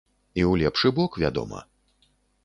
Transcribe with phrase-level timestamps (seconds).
[0.39, 1.59] І ў лепшы бок, вядома!